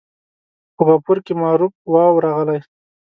[0.75, 2.59] په غفور کې معروف واو راغلی.